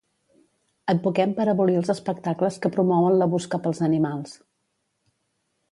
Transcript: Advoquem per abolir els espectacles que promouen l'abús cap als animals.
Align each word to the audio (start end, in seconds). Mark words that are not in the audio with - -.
Advoquem 0.93 1.35
per 1.39 1.45
abolir 1.51 1.77
els 1.81 1.93
espectacles 1.95 2.59
que 2.63 2.73
promouen 2.77 3.19
l'abús 3.21 3.49
cap 3.53 3.69
als 3.73 3.87
animals. 3.91 4.35